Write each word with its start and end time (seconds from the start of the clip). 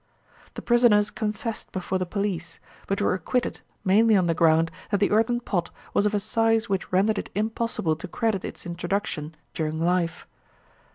The 0.55 0.63
prisoners 0.63 1.11
confessed 1.11 1.71
before 1.71 1.99
the 1.99 2.07
police, 2.07 2.59
but 2.87 2.99
were 3.01 3.13
acquitted 3.13 3.61
mainly 3.85 4.15
on 4.15 4.25
the 4.25 4.33
ground 4.33 4.71
that 4.89 4.99
the 4.99 5.11
earthen 5.11 5.39
pot 5.39 5.69
was 5.93 6.07
of 6.07 6.15
a 6.15 6.19
size 6.19 6.67
which 6.67 6.91
rendered 6.91 7.19
it 7.19 7.29
impossible 7.35 7.95
to 7.97 8.07
credit 8.07 8.43
its 8.43 8.65
introduction 8.65 9.35
during 9.53 9.79
life. 9.79 10.25